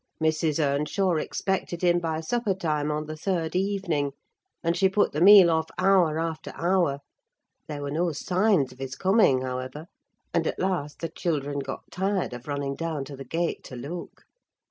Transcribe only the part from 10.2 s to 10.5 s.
and